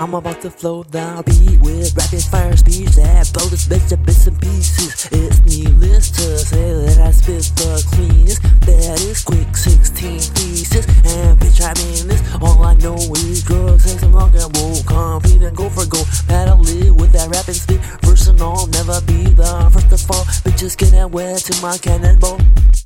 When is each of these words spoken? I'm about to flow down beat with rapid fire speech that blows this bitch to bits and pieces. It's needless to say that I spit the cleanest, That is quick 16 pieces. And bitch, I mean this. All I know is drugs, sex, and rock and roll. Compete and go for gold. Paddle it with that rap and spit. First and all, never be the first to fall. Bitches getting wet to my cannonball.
I'm 0.00 0.14
about 0.14 0.40
to 0.42 0.50
flow 0.50 0.84
down 0.84 1.24
beat 1.24 1.60
with 1.60 1.96
rapid 1.96 2.22
fire 2.22 2.56
speech 2.56 2.94
that 2.94 3.32
blows 3.32 3.50
this 3.50 3.66
bitch 3.66 3.88
to 3.88 3.96
bits 3.96 4.28
and 4.28 4.40
pieces. 4.40 5.08
It's 5.10 5.40
needless 5.42 6.12
to 6.12 6.38
say 6.38 6.72
that 6.86 6.98
I 7.00 7.10
spit 7.10 7.42
the 7.58 7.82
cleanest, 7.90 8.42
That 8.62 9.00
is 9.02 9.24
quick 9.24 9.56
16 9.56 10.18
pieces. 10.38 10.86
And 11.02 11.34
bitch, 11.40 11.58
I 11.58 11.74
mean 11.82 12.06
this. 12.06 12.22
All 12.40 12.62
I 12.62 12.74
know 12.74 12.94
is 12.94 13.42
drugs, 13.42 13.90
sex, 13.90 14.00
and 14.04 14.14
rock 14.14 14.30
and 14.34 14.56
roll. 14.56 14.78
Compete 14.86 15.42
and 15.42 15.56
go 15.56 15.68
for 15.68 15.84
gold. 15.84 16.06
Paddle 16.28 16.62
it 16.62 16.94
with 16.94 17.10
that 17.12 17.28
rap 17.34 17.48
and 17.48 17.56
spit. 17.56 17.80
First 18.06 18.28
and 18.28 18.40
all, 18.40 18.68
never 18.68 19.00
be 19.02 19.24
the 19.34 19.68
first 19.72 19.90
to 19.90 19.98
fall. 19.98 20.24
Bitches 20.46 20.78
getting 20.78 21.10
wet 21.10 21.38
to 21.50 21.60
my 21.60 21.76
cannonball. 21.76 22.38